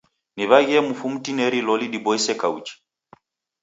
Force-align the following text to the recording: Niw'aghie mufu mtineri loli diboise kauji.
Niw'aghie 0.37 0.79
mufu 0.87 1.05
mtineri 1.13 1.59
loli 1.67 1.87
diboise 1.93 2.33
kauji. 2.41 2.73